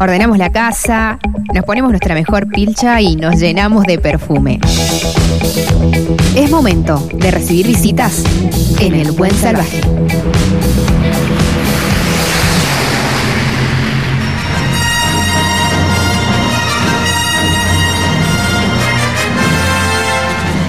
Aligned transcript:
ordenamos 0.00 0.38
la 0.38 0.50
casa, 0.50 1.18
nos 1.54 1.64
ponemos 1.64 1.90
nuestra 1.90 2.14
mejor 2.14 2.48
pilcha 2.48 3.00
y 3.00 3.16
nos 3.16 3.36
llenamos 3.36 3.84
de 3.84 3.98
perfume. 3.98 4.60
Es 6.36 6.50
momento 6.50 7.08
de 7.14 7.30
recibir 7.30 7.66
visitas 7.66 8.24
en 8.80 8.94
el 8.94 9.12
Buen 9.12 9.32
Salvaje. 9.32 9.80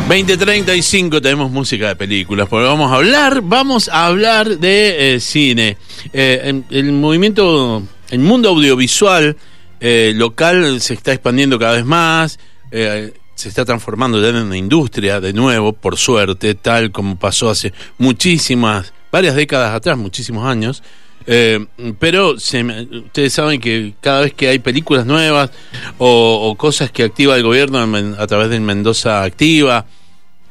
...2035 0.07 1.21
tenemos 1.21 1.51
música 1.51 1.89
de 1.89 1.97
películas... 1.97 2.47
...porque 2.47 2.65
vamos 2.65 2.89
a 2.89 2.95
hablar... 2.95 3.41
...vamos 3.41 3.89
a 3.89 4.05
hablar 4.05 4.57
de 4.57 5.15
eh, 5.15 5.19
cine... 5.19 5.77
Eh, 6.13 6.63
el 6.69 6.93
movimiento 6.93 7.83
el 8.09 8.19
mundo 8.19 8.49
audiovisual 8.49 9.35
eh, 9.79 10.13
local 10.15 10.81
se 10.81 10.95
está 10.95 11.13
expandiendo 11.13 11.59
cada 11.59 11.73
vez 11.73 11.85
más, 11.85 12.39
eh, 12.71 13.13
se 13.35 13.49
está 13.49 13.63
transformando 13.63 14.19
ya 14.19 14.29
en 14.29 14.37
una 14.37 14.57
industria 14.57 15.21
de 15.21 15.33
nuevo, 15.33 15.73
por 15.73 15.97
suerte, 15.97 16.55
tal 16.55 16.91
como 16.91 17.17
pasó 17.17 17.49
hace 17.49 17.73
muchísimas, 17.99 18.93
varias 19.11 19.35
décadas 19.35 19.75
atrás, 19.75 19.97
muchísimos 19.97 20.45
años. 20.45 20.81
Eh, 21.29 21.65
pero 21.99 22.31
ustedes 22.31 23.33
saben 23.33 23.59
que 23.59 23.93
cada 23.99 24.21
vez 24.21 24.33
que 24.33 24.47
hay 24.47 24.59
películas 24.59 25.05
nuevas 25.05 25.51
o, 25.97 26.55
cosas 26.57 26.89
que 26.89 27.03
activa 27.03 27.35
el 27.35 27.43
gobierno 27.43 27.79
a 28.17 28.27
través 28.27 28.49
del 28.49 28.61
Mendoza 28.61 29.23
Activa, 29.23 29.85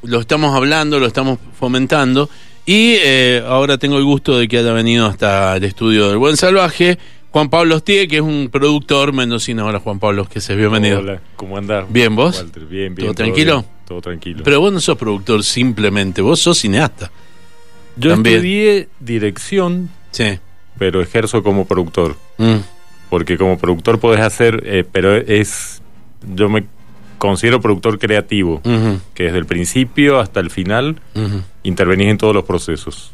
lo 0.02 0.20
estamos 0.20 0.54
hablando, 0.54 1.00
lo 1.00 1.06
estamos 1.06 1.38
fomentando. 1.58 2.28
Y 2.66 2.98
ahora 3.46 3.78
tengo 3.78 3.96
el 3.96 4.04
gusto 4.04 4.38
de 4.38 4.48
que 4.48 4.58
haya 4.58 4.72
venido 4.72 5.06
hasta 5.06 5.56
el 5.56 5.64
estudio 5.64 6.08
del 6.08 6.18
Buen 6.18 6.36
Salvaje 6.36 6.98
Juan 7.36 7.50
Pablo 7.50 7.76
Ostie, 7.76 8.08
que 8.08 8.16
es 8.16 8.22
un 8.22 8.48
productor 8.50 9.12
mendocino. 9.12 9.66
Hola, 9.66 9.78
Juan 9.78 9.98
Pablo, 9.98 10.24
que 10.24 10.40
se 10.40 10.56
bienvenido. 10.56 11.00
Hola, 11.00 11.20
¿cómo 11.36 11.58
andás? 11.58 11.84
¿Bien 11.92 12.16
vos? 12.16 12.42
bien, 12.70 12.94
bien. 12.94 13.08
¿Todo, 13.08 13.12
tranquilo? 13.14 13.62
todo 13.86 14.00
tranquilo. 14.00 14.40
Pero 14.42 14.58
vos 14.58 14.72
no 14.72 14.80
sos 14.80 14.96
productor 14.96 15.44
simplemente, 15.44 16.22
vos 16.22 16.40
sos 16.40 16.56
cineasta. 16.56 17.10
Yo 17.96 18.14
estudié 18.14 18.88
dirección, 19.00 19.90
sí. 20.12 20.38
pero 20.78 21.02
ejerzo 21.02 21.42
como 21.42 21.66
productor. 21.66 22.16
Mm. 22.38 22.56
Porque 23.10 23.36
como 23.36 23.58
productor 23.58 24.00
podés 24.00 24.22
hacer, 24.22 24.62
eh, 24.64 24.84
pero 24.90 25.14
es. 25.14 25.82
Yo 26.34 26.48
me 26.48 26.64
considero 27.18 27.60
productor 27.60 27.98
creativo, 27.98 28.62
que 29.12 29.24
desde 29.24 29.36
el 29.36 29.44
principio 29.44 30.20
hasta 30.20 30.40
el 30.40 30.48
final 30.48 31.02
intervenís 31.62 32.08
en 32.08 32.16
todos 32.16 32.34
los 32.34 32.44
procesos. 32.44 33.12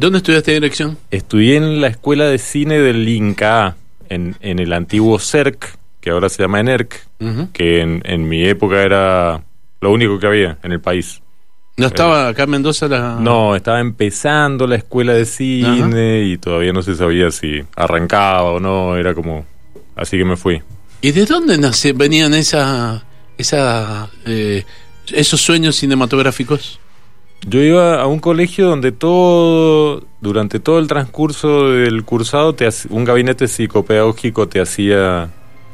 ¿Dónde 0.00 0.16
estudiaste 0.16 0.52
dirección? 0.52 0.96
Estudié 1.10 1.56
en 1.56 1.82
la 1.82 1.88
Escuela 1.88 2.24
de 2.24 2.38
Cine 2.38 2.78
del 2.78 3.06
Inca, 3.06 3.76
en, 4.08 4.34
en 4.40 4.58
el 4.58 4.72
antiguo 4.72 5.18
CERC, 5.18 5.76
que 6.00 6.08
ahora 6.08 6.30
se 6.30 6.42
llama 6.42 6.58
ENERC, 6.58 7.06
que 7.52 7.82
en, 7.82 8.26
mi 8.26 8.42
época 8.46 8.82
era 8.82 9.44
lo 9.82 9.92
único 9.92 10.18
que 10.18 10.26
había 10.26 10.56
en 10.62 10.72
el 10.72 10.80
país. 10.80 11.20
¿No 11.76 11.88
estaba 11.88 12.28
acá 12.28 12.44
en 12.44 12.50
Mendoza 12.50 12.88
la...? 12.88 13.18
No, 13.20 13.54
estaba 13.54 13.78
empezando 13.78 14.66
la 14.66 14.76
escuela 14.76 15.12
de 15.12 15.26
cine 15.26 16.22
y 16.22 16.38
todavía 16.38 16.72
no 16.72 16.80
se 16.80 16.94
sabía 16.94 17.30
si 17.30 17.62
arrancaba 17.76 18.52
o 18.52 18.58
no, 18.58 18.96
era 18.96 19.12
como... 19.12 19.44
Así 19.96 20.16
que 20.16 20.24
me 20.24 20.38
fui. 20.38 20.62
¿Y 21.02 21.12
de 21.12 21.26
dónde 21.26 21.58
nace, 21.58 21.92
venían 21.92 22.32
esa, 22.32 23.04
esa, 23.36 24.08
eh, 24.24 24.64
esos 25.12 25.42
sueños 25.42 25.76
cinematográficos? 25.76 26.80
Yo 27.46 27.60
iba 27.62 28.00
a 28.00 28.06
un 28.06 28.18
colegio 28.20 28.66
donde 28.66 28.92
todo, 28.92 30.04
durante 30.20 30.60
todo 30.60 30.78
el 30.78 30.86
transcurso 30.86 31.70
del 31.70 32.04
cursado, 32.04 32.54
te, 32.54 32.68
un 32.90 33.04
gabinete 33.04 33.48
psicopedagógico 33.48 34.46
te 34.46 34.60
hacía, 34.60 35.30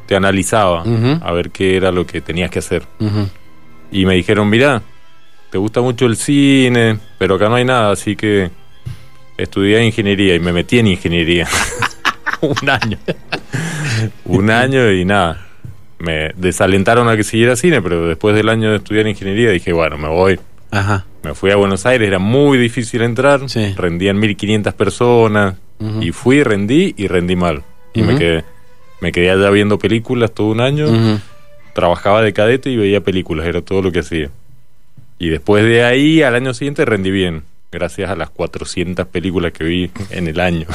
te 0.06 0.14
analizaba 0.14 0.84
a 1.20 1.32
ver 1.32 1.50
qué 1.50 1.76
era 1.76 1.90
lo 1.90 2.06
que 2.06 2.20
tenías 2.20 2.50
que 2.50 2.60
hacer. 2.60 2.84
Y 3.90 4.06
me 4.06 4.14
dijeron, 4.14 4.48
mira, 4.48 4.82
te 5.50 5.58
gusta 5.58 5.80
mucho 5.80 6.06
el 6.06 6.16
cine, 6.16 6.98
pero 7.18 7.34
acá 7.34 7.48
no 7.48 7.56
hay 7.56 7.64
nada, 7.64 7.90
así 7.90 8.14
que 8.14 8.50
estudié 9.36 9.84
ingeniería 9.84 10.34
y 10.34 10.40
me 10.40 10.52
metí 10.52 10.78
en 10.78 10.86
ingeniería. 10.86 11.48
un 12.40 12.70
año. 12.70 12.98
un 14.24 14.50
año 14.50 14.90
y 14.92 15.04
nada. 15.04 15.46
Me 15.98 16.30
desalentaron 16.36 17.08
a 17.08 17.16
que 17.16 17.24
siguiera 17.24 17.56
cine, 17.56 17.82
pero 17.82 18.06
después 18.06 18.36
del 18.36 18.48
año 18.48 18.70
de 18.70 18.76
estudiar 18.76 19.06
ingeniería 19.08 19.50
dije, 19.50 19.72
bueno, 19.72 19.98
me 19.98 20.08
voy. 20.08 20.38
Ajá. 20.70 21.04
Me 21.26 21.34
fui 21.34 21.50
a 21.50 21.56
Buenos 21.56 21.84
Aires, 21.86 22.06
era 22.06 22.20
muy 22.20 22.56
difícil 22.56 23.02
entrar, 23.02 23.40
rendían 23.76 24.16
1500 24.16 24.74
personas 24.74 25.56
y 26.00 26.12
fui, 26.12 26.44
rendí 26.44 26.94
y 26.96 27.08
rendí 27.08 27.34
mal. 27.34 27.64
Y 27.92 28.02
me 28.02 28.16
quedé 28.16 28.44
me 29.00 29.10
quedé 29.10 29.32
allá 29.32 29.50
viendo 29.50 29.76
películas 29.76 30.30
todo 30.32 30.46
un 30.46 30.60
año, 30.60 30.86
trabajaba 31.74 32.22
de 32.22 32.32
cadete 32.32 32.70
y 32.70 32.76
veía 32.76 33.00
películas, 33.00 33.44
era 33.46 33.60
todo 33.60 33.82
lo 33.82 33.90
que 33.90 34.00
hacía. 34.00 34.30
Y 35.18 35.28
después 35.28 35.64
de 35.64 35.82
ahí, 35.82 36.22
al 36.22 36.36
año 36.36 36.54
siguiente, 36.54 36.84
rendí 36.84 37.10
bien, 37.10 37.42
gracias 37.72 38.08
a 38.08 38.14
las 38.14 38.30
400 38.30 39.08
películas 39.08 39.50
que 39.50 39.64
vi 39.64 39.90
en 40.10 40.28
el 40.28 40.38
año. 40.38 40.68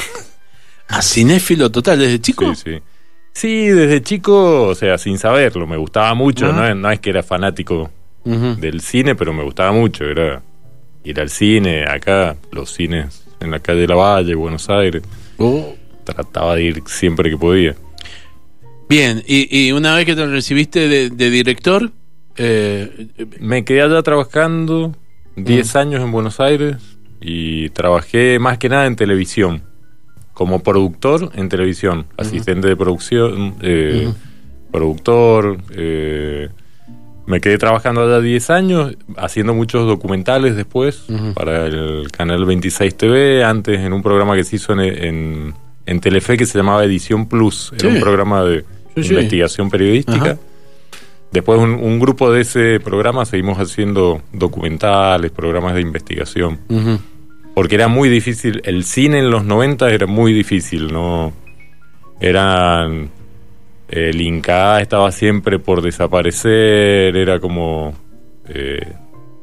¿A 0.89 1.01
cinéfilo 1.01 1.71
total 1.71 1.99
desde 1.99 2.19
chico? 2.19 2.53
Sí, 2.55 2.73
sí. 2.73 2.79
Sí, 3.31 3.67
desde 3.67 4.01
chico, 4.01 4.63
o 4.67 4.75
sea, 4.75 4.97
sin 4.97 5.17
saberlo, 5.17 5.65
me 5.65 5.77
gustaba 5.77 6.13
mucho, 6.13 6.51
no, 6.51 6.75
no 6.75 6.91
es 6.91 6.99
que 6.99 7.11
era 7.11 7.23
fanático 7.23 7.89
del 8.23 8.81
cine, 8.81 9.15
pero 9.15 9.33
me 9.33 9.43
gustaba 9.43 9.71
mucho. 9.71 10.05
Era 10.05 10.41
ir 11.03 11.19
al 11.19 11.29
cine, 11.29 11.85
acá, 11.85 12.37
los 12.51 12.71
cines 12.71 13.25
en 13.39 13.51
la 13.51 13.59
calle 13.59 13.81
de 13.81 13.87
la 13.87 13.95
Valle, 13.95 14.35
Buenos 14.35 14.69
Aires. 14.69 15.03
Oh. 15.37 15.75
Trataba 16.03 16.55
de 16.55 16.63
ir 16.63 16.83
siempre 16.85 17.29
que 17.29 17.37
podía. 17.37 17.75
Bien, 18.87 19.23
y, 19.25 19.71
una 19.71 19.95
vez 19.95 20.05
que 20.05 20.15
te 20.15 20.25
recibiste 20.25 20.87
de, 20.87 21.29
director, 21.29 21.91
eh, 22.35 23.07
me 23.39 23.63
quedé 23.63 23.81
allá 23.81 24.01
trabajando 24.03 24.95
10 25.37 25.75
años 25.77 26.03
en 26.03 26.11
Buenos 26.11 26.39
Aires 26.39 26.75
y 27.21 27.69
trabajé 27.69 28.37
más 28.39 28.57
que 28.57 28.67
nada 28.67 28.87
en 28.87 28.95
televisión, 28.95 29.63
como 30.33 30.61
productor 30.61 31.31
en 31.35 31.47
televisión, 31.47 32.05
asistente 32.17 32.67
de 32.67 32.75
producción, 32.75 33.55
eh, 33.61 34.11
productor, 34.71 35.59
eh, 35.71 36.49
me 37.25 37.39
quedé 37.39 37.57
trabajando 37.57 38.03
allá 38.03 38.19
10 38.19 38.49
años, 38.49 38.97
haciendo 39.17 39.53
muchos 39.53 39.87
documentales 39.87 40.55
después 40.55 41.05
para 41.33 41.65
el 41.67 42.11
canal 42.11 42.45
26 42.45 42.95
TV, 42.95 43.43
antes 43.43 43.79
en 43.79 43.93
un 43.93 44.01
programa 44.01 44.35
que 44.35 44.43
se 44.43 44.55
hizo 44.55 44.73
en, 44.73 45.53
en, 45.85 45.99
Telefe 45.99 46.37
que 46.37 46.45
se 46.45 46.57
llamaba 46.57 46.83
Edición 46.83 47.27
Plus, 47.27 47.73
era 47.77 47.89
un 47.89 47.99
programa 47.99 48.43
de 48.43 48.65
investigación 48.95 49.69
periodística. 49.69 50.37
Después 51.31 51.59
un, 51.59 51.99
grupo 51.99 52.31
de 52.31 52.41
ese 52.41 52.79
programa 52.81 53.25
seguimos 53.25 53.57
haciendo 53.57 54.21
documentales, 54.33 55.31
programas 55.31 55.75
de 55.75 55.81
investigación. 55.81 56.59
Porque 57.53 57.75
era 57.75 57.87
muy 57.87 58.09
difícil, 58.09 58.61
el 58.65 58.83
cine 58.83 59.19
en 59.19 59.29
los 59.29 59.45
90 59.45 59.89
era 59.91 60.07
muy 60.07 60.33
difícil, 60.33 60.91
¿no? 60.91 61.33
Eran 62.19 63.09
el 63.91 64.21
Inca 64.21 64.79
estaba 64.81 65.11
siempre 65.11 65.59
por 65.59 65.81
desaparecer, 65.81 67.15
era 67.15 67.39
como... 67.39 67.93
Eh, 68.47 68.87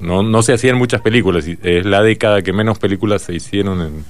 no, 0.00 0.22
no 0.22 0.42
se 0.42 0.52
hacían 0.52 0.76
muchas 0.76 1.00
películas, 1.00 1.46
es 1.46 1.84
la 1.84 2.02
década 2.02 2.42
que 2.42 2.52
menos 2.52 2.78
películas 2.78 3.22
se 3.22 3.34
hicieron 3.34 3.82
en, 3.82 4.04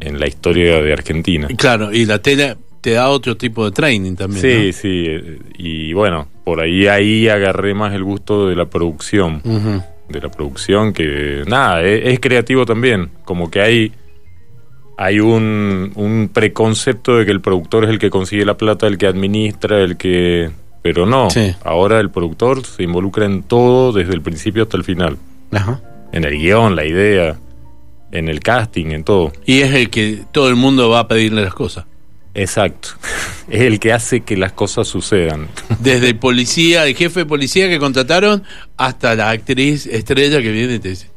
en 0.00 0.20
la 0.20 0.26
historia 0.26 0.82
de 0.82 0.92
Argentina. 0.92 1.48
Claro, 1.56 1.92
y 1.92 2.04
la 2.06 2.20
tele 2.20 2.56
te 2.80 2.92
da 2.92 3.08
otro 3.08 3.36
tipo 3.36 3.64
de 3.64 3.70
training 3.70 4.14
también. 4.14 4.42
Sí, 4.42 4.72
sí, 4.72 5.04
eh, 5.06 5.38
y 5.58 5.92
bueno, 5.92 6.28
por 6.44 6.60
ahí 6.60 6.86
ahí 6.86 7.28
agarré 7.28 7.72
más 7.74 7.94
el 7.94 8.04
gusto 8.04 8.48
de 8.48 8.56
la 8.56 8.66
producción, 8.66 9.42
de 10.08 10.20
la 10.20 10.28
producción 10.28 10.92
que 10.92 11.44
nada, 11.46 11.82
es 11.82 12.18
creativo 12.20 12.66
también, 12.66 13.10
como 13.24 13.50
que 13.50 13.60
hay 13.60 13.92
hay 14.96 15.20
un, 15.20 15.92
un, 15.94 16.30
preconcepto 16.32 17.16
de 17.16 17.26
que 17.26 17.32
el 17.32 17.40
productor 17.40 17.84
es 17.84 17.90
el 17.90 17.98
que 17.98 18.10
consigue 18.10 18.44
la 18.44 18.56
plata, 18.56 18.86
el 18.86 18.98
que 18.98 19.06
administra, 19.06 19.80
el 19.80 19.96
que... 19.96 20.50
Pero 20.82 21.04
no, 21.04 21.28
ahora 21.64 21.98
el 21.98 22.10
productor 22.10 22.64
se 22.64 22.84
involucra 22.84 23.26
en 23.26 23.42
todo 23.42 23.92
desde 23.92 24.14
el 24.14 24.22
principio 24.22 24.62
hasta 24.62 24.76
el 24.76 24.84
final. 24.84 25.18
Ajá. 25.50 25.80
En 26.12 26.24
el 26.24 26.38
guion, 26.38 26.76
la 26.76 26.86
idea, 26.86 27.36
en 28.12 28.28
el 28.28 28.38
casting, 28.38 28.92
en 28.92 29.02
todo. 29.02 29.32
Y 29.44 29.62
es 29.62 29.74
el 29.74 29.90
que 29.90 30.22
todo 30.30 30.48
el 30.48 30.54
mundo 30.54 30.88
va 30.88 31.00
a 31.00 31.08
pedirle 31.08 31.42
las 31.42 31.54
cosas. 31.54 31.86
Exacto. 32.34 32.90
Es 33.48 33.60
el 33.60 33.78
que 33.78 33.92
hace 33.92 34.22
que 34.22 34.36
las 34.36 34.52
cosas 34.52 34.88
sucedan. 34.88 35.48
Desde 35.78 36.08
el 36.08 36.18
policía, 36.18 36.84
el 36.84 36.96
jefe 36.96 37.20
de 37.20 37.26
policía 37.26 37.68
que 37.68 37.78
contrataron, 37.78 38.42
hasta 38.76 39.14
la 39.14 39.30
actriz 39.30 39.86
estrella 39.86 40.42
que 40.42 40.50
viene 40.50 40.74
y 40.74 40.78
te 40.80 40.88
dice, 40.88 41.10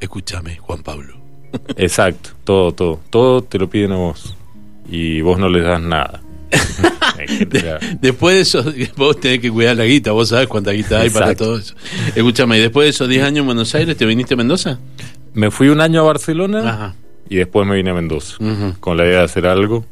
escúchame, 0.00 0.56
Juan 0.56 0.82
Pablo 0.82 1.23
Exacto, 1.76 2.30
todo, 2.44 2.72
todo. 2.72 3.00
Todo 3.10 3.42
te 3.42 3.58
lo 3.58 3.68
piden 3.68 3.92
a 3.92 3.96
vos. 3.96 4.36
Y 4.88 5.20
vos 5.22 5.38
no 5.38 5.48
les 5.48 5.64
das 5.64 5.80
nada. 5.80 6.20
después 8.00 8.34
de 8.36 8.40
eso, 8.42 8.64
vos 8.96 9.18
tenés 9.20 9.40
que 9.40 9.50
cuidar 9.50 9.76
la 9.76 9.84
guita, 9.84 10.12
vos 10.12 10.28
sabés 10.28 10.46
cuánta 10.46 10.70
guita 10.72 11.00
hay 11.00 11.10
para 11.10 11.34
todo 11.34 11.58
eso. 11.58 11.74
Escúchame, 12.14 12.58
¿y 12.58 12.60
después 12.60 12.84
de 12.86 12.90
esos 12.90 13.08
10 13.08 13.24
años 13.24 13.38
en 13.40 13.46
Buenos 13.46 13.74
Aires 13.74 13.96
te 13.96 14.06
viniste 14.06 14.34
a 14.34 14.36
Mendoza? 14.36 14.78
Me 15.32 15.50
fui 15.50 15.68
un 15.68 15.80
año 15.80 16.00
a 16.00 16.04
Barcelona 16.04 16.94
y 17.28 17.36
después 17.36 17.66
me 17.66 17.74
vine 17.76 17.90
a 17.90 17.94
Mendoza 17.94 18.36
con 18.80 18.96
la 18.96 19.04
idea 19.04 19.18
de 19.18 19.24
hacer 19.24 19.46
algo. 19.46 19.84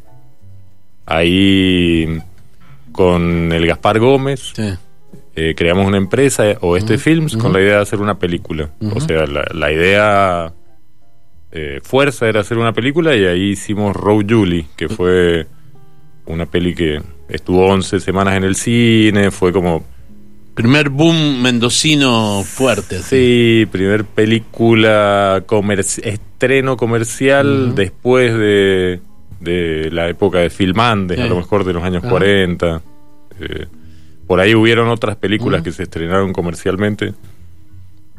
Ahí 1.07 2.19
con 2.93 3.53
el 3.53 3.67
Gaspar 3.67 3.99
Gómez. 3.99 4.53
Sí. 4.55 4.63
eh, 5.35 5.55
creamos 5.57 5.87
una 5.87 5.97
empresa, 5.97 6.45
Oeste 6.61 6.99
Films, 6.99 7.37
con 7.37 7.53
la 7.53 7.61
idea 7.61 7.77
de 7.77 7.83
hacer 7.83 8.01
una 8.01 8.19
película. 8.19 8.71
O 8.95 9.01
sea, 9.01 9.27
la, 9.27 9.45
la 9.53 9.73
idea 9.73 10.53
eh, 11.53 11.81
fuerza 11.83 12.29
era 12.29 12.41
hacer 12.41 12.59
una 12.59 12.73
película 12.73 13.15
y 13.17 13.25
ahí 13.25 13.51
hicimos 13.51 13.95
Road 13.95 14.25
Julie, 14.29 14.67
que 14.77 14.89
fue 14.89 15.47
una 16.27 16.47
peli 16.47 16.75
que 16.75 17.01
estuvo 17.29 17.67
11 17.67 18.01
semanas 18.01 18.37
en 18.37 18.45
el 18.45 18.55
cine, 18.57 19.31
fue 19.31 19.53
como 19.53 19.85
Primer 20.55 20.91
boom 20.91 21.41
mendocino 21.41 22.43
fuerte. 22.45 22.99
Sí, 23.01 23.67
primer 23.73 24.05
película 24.05 25.43
comerci- 25.47 26.05
estreno 26.05 26.77
comercial 26.77 27.75
después 27.75 28.35
de, 28.37 29.01
de 29.41 29.89
la 29.91 30.09
época 30.11 30.41
de 30.41 30.51
Filmandes, 30.51 31.17
Sí. 31.17 31.23
a 31.23 31.27
lo 31.29 31.37
mejor 31.37 31.65
de 31.65 31.73
los 31.73 31.83
años. 31.83 32.05
40. 32.05 32.83
Eh, 33.41 33.67
por 34.27 34.41
ahí 34.41 34.55
hubieron 34.55 34.89
otras 34.89 35.17
películas 35.17 35.63
que 35.63 35.73
se 35.73 35.85
estrenaron 35.85 36.35
comercialmente, 36.35 37.15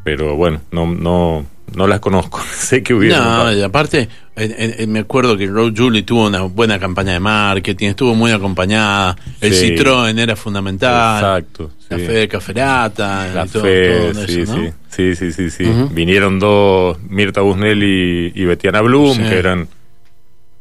pero 0.04 0.36
bueno, 0.36 0.60
no 0.72 0.88
no 0.88 1.46
no 1.76 1.88
las 1.88 2.00
conozco. 2.00 2.40
sé 2.56 2.84
que 2.84 2.94
hubieron. 2.94 3.24
No, 3.24 3.52
y 3.54 3.62
aparte, 3.62 4.08
eh, 4.36 4.76
eh, 4.80 4.88
me 4.88 5.00
acuerdo 5.00 5.38
que 5.38 5.48
Road 5.48 5.74
Julie 5.76 6.04
tuvo 6.04 6.28
una 6.28 6.42
buena 6.44 6.80
campaña 6.80 7.14
de 7.14 7.20
marketing, 7.20 7.90
estuvo 7.90 8.14
muy 8.16 8.32
acompañada. 8.32 9.16
El 9.42 9.54
Sí. 9.54 9.72
Citroën 9.76 10.18
era 10.20 10.36
fundamental. 10.36 11.16
Exacto. 11.18 11.72
La 11.90 11.98
sí. 11.98 12.06
fe 12.06 12.12
de 12.14 12.28
Caferata. 12.28 13.28
La 13.34 13.46
y 13.46 13.50
todo, 13.50 13.64
fe, 13.64 14.12
todo 14.14 14.26
sí, 14.28 14.42
eso, 14.42 14.58
¿no? 14.58 14.74
sí, 14.90 15.16
sí, 15.16 15.32
sí, 15.32 15.50
sí. 15.50 15.64
Vinieron 15.92 16.40
dos, 16.40 16.98
Mirta 17.04 17.42
Busnell 17.42 17.84
y, 17.84 18.32
y 18.36 18.46
Betiana 18.46 18.82
Blum, 18.82 19.16
Sí. 19.16 19.22
que 19.24 19.38
eran 19.38 19.68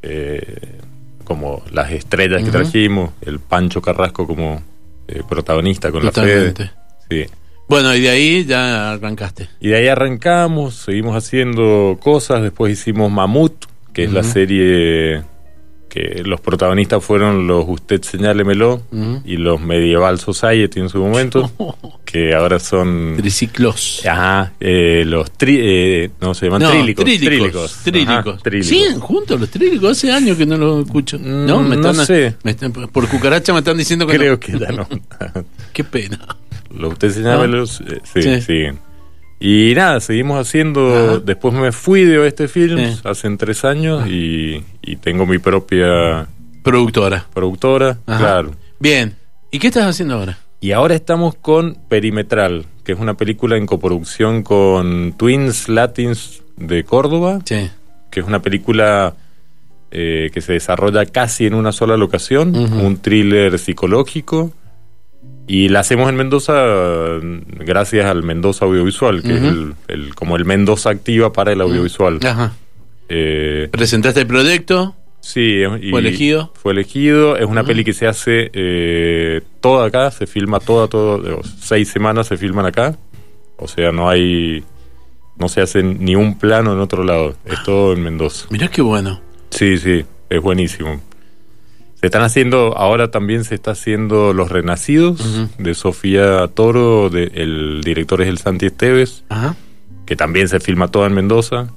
eh, 0.02 0.78
como 1.25 1.62
las 1.70 1.90
estrellas 1.93 2.43
que 2.43 2.50
trajimos, 2.50 3.10
el 3.22 3.38
Pancho 3.38 3.81
Carrasco 3.81 4.26
como 4.26 4.62
eh, 5.08 5.22
protagonista 5.28 5.90
con 5.90 6.02
Totalmente. 6.02 6.64
la 6.64 6.69
fe. 7.08 7.26
Sí. 7.26 7.32
Bueno, 7.72 7.94
y 7.94 8.00
de 8.00 8.10
ahí 8.10 8.44
ya 8.44 8.92
arrancaste. 8.92 9.48
Y 9.58 9.69
de 9.69 9.76
ahí 9.76 9.88
arrancamos, 9.88 10.74
seguimos 10.74 11.16
haciendo 11.16 11.96
cosas, 12.02 12.42
después 12.42 12.70
hicimos 12.70 13.10
Mamut, 13.10 13.64
que 13.94 14.04
es 14.04 14.12
la 14.12 14.22
serie 14.22 15.22
que 15.88 16.22
los 16.22 16.38
protagonistas 16.42 17.02
fueron 17.02 17.46
los 17.46 17.64
Usted 17.66 18.02
Señálemelo 18.02 18.82
y 19.24 19.38
los 19.38 19.58
Medieval 19.58 20.20
Society 20.20 20.80
en 20.80 20.90
su 20.90 20.98
momento, 20.98 21.50
que 22.12 22.35
ahora 22.35 22.59
son... 22.61 23.14
Triciclos. 23.17 24.03
Ajá, 24.06 24.53
eh, 24.61 25.03
los 25.06 25.32
tri, 25.32 25.56
eh, 25.61 26.11
no 26.20 26.35
se 26.35 26.47
llaman 26.47 26.61
No, 26.62 26.70
trílicos. 26.70 27.05
trílicos. 27.06 27.79
Trílicos. 27.82 28.09
Ajá, 28.35 28.37
trílicos. 28.43 28.69
¿Siguen 28.69 29.00
juntos 29.00 29.41
los 29.41 29.49
trílicos? 29.49 29.91
Hace 29.93 30.12
años 30.12 30.37
que 30.37 30.44
no 30.44 30.59
los 30.59 30.85
escucho. 30.85 31.19
Mm, 31.19 31.47
no, 31.47 31.62
me 31.62 31.76
no 31.76 31.91
están, 31.91 32.06
sé. 32.06 32.37
me 32.43 32.50
están- 32.50 32.70
por 32.73 33.09
cucaracha 33.09 33.55
me 33.55 33.61
están 33.61 33.79
diciendo 33.79 34.06
que 34.06 34.17
Creo 34.19 34.32
no. 34.35 34.41
que 34.41 34.59
ya 34.59 34.73
no. 34.73 34.87
Qué 35.73 35.85
pena. 35.85 36.19
los 36.70 36.93
ustedes 36.93 37.14
señalan 37.14 37.50
los, 37.50 37.81
eh, 37.81 38.00
sí, 38.05 38.23
Sí. 38.23 38.41
siguen. 38.43 38.79
Y 39.41 39.73
nada, 39.75 39.99
seguimos 40.00 40.38
haciendo. 40.47 40.94
Ajá. 41.14 41.19
Después 41.25 41.55
me 41.55 41.73
fui 41.73 42.05
de 42.05 42.26
este 42.29 42.47
film 42.47 42.79
Sí. 42.79 43.00
hace 43.05 43.37
tres 43.37 43.64
años 43.64 44.06
y, 44.06 44.62
y 44.82 44.97
tengo 44.97 45.25
mi 45.26 45.38
propia 45.38 46.26
Productora. 46.62 47.26
productora. 47.32 47.99
Ajá. 48.06 48.19
Claro. 48.19 48.55
Bien. 48.79 49.17
¿Y 49.50 49.59
qué 49.59 49.67
estás 49.69 49.85
haciendo 49.87 50.14
ahora? 50.14 50.38
Y 50.62 50.73
ahora 50.73 50.94
estamos 50.94 51.35
con 51.35 51.76
Perimetral, 51.88 52.64
que 52.85 52.93
es 52.93 52.99
una 52.99 53.14
película 53.14 53.56
en 53.59 53.67
coproducción 53.67 54.43
con 54.43 55.12
Twins 55.19 55.69
Latins 55.69 56.43
de 56.56 56.85
Córdoba. 56.85 57.41
Sí. 57.44 57.69
que 58.11 58.20
es 58.20 58.26
una 58.26 58.43
película 58.43 59.14
eh, 59.91 60.31
que 60.32 60.41
se 60.43 60.53
desarrolla 60.53 61.05
casi 61.06 61.47
en 61.47 61.55
una 61.55 61.73
sola 61.73 61.97
locación, 61.97 62.55
un 62.55 62.97
thriller 62.99 63.59
psicológico. 63.59 64.53
Y 65.47 65.69
la 65.70 65.81
hacemos 65.81 66.09
en 66.09 66.17
Mendoza 66.17 66.55
gracias 67.59 68.06
al 68.06 68.23
Mendoza 68.23 68.64
Audiovisual, 68.67 69.23
que 69.23 69.35
es 69.37 69.43
el- 69.88 70.14
como 70.14 70.37
el 70.37 70.44
Mendoza 70.44 70.91
activa 70.91 71.32
para 71.32 71.53
el 71.53 71.61
audiovisual. 71.61 72.20
Ajá. 72.23 72.53
Eh, 73.09 73.69
¿Presentaste 73.73 74.20
el 74.20 74.26
proyecto? 74.26 74.94
Sí, 75.22 75.62
y 75.80 75.90
¿Fue 75.90 76.00
elegido? 76.00 76.52
Fue 76.54 76.72
elegido. 76.72 77.38
Es 77.38 77.46
una 77.46 77.64
peli 77.64 77.84
que 77.84 77.94
se 77.94 78.06
hace 78.06 78.50
eh, 78.52 79.40
toda 79.62 79.86
acá, 79.86 80.10
se 80.10 80.26
filma 80.26 80.60
toda, 80.60 80.88
todo, 80.88 81.40
seis 81.58 81.88
semanas 81.88 82.26
se 82.26 82.36
filman 82.36 82.66
acá. 82.66 82.96
O 83.56 83.66
sea, 83.66 83.92
no 83.92 84.10
hay, 84.10 84.62
no 85.38 85.48
se 85.48 85.62
hace 85.62 85.82
ni 85.82 86.14
un 86.16 86.38
plano 86.38 86.72
en 86.74 86.80
otro 86.80 87.04
lado. 87.04 87.34
Es 87.46 87.62
todo 87.62 87.94
en 87.94 88.02
Mendoza. 88.02 88.46
Mirá 88.50 88.69
qué 88.69 88.82
bueno. 88.82 89.20
Sí, 89.50 89.78
sí, 89.78 90.04
es 90.28 90.42
buenísimo. 90.42 91.00
Se 92.02 92.06
están 92.06 92.22
haciendo, 92.22 92.76
ahora 92.76 93.12
también 93.12 93.44
se 93.44 93.54
está 93.54 93.70
haciendo 93.70 94.32
Los 94.32 94.50
Renacidos 94.50 95.22
de 95.56 95.75
Sofía 95.75 96.48
Toro, 96.48 97.10
de, 97.10 97.30
el 97.32 97.80
director 97.84 98.20
es 98.22 98.28
el 98.28 98.38
Santi 98.38 98.66
Esteves, 98.66 99.22
Ajá. 99.28 99.54
que 100.04 100.16
también 100.16 100.48
se 100.48 100.58
filma 100.58 100.88
toda 100.88 101.06
en 101.06 101.14
Mendoza. 101.14 101.68